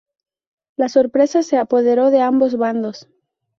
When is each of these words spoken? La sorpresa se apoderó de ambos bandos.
La 0.77 0.89
sorpresa 0.89 1.43
se 1.43 1.57
apoderó 1.57 2.09
de 2.09 2.21
ambos 2.21 2.57
bandos. 2.57 3.07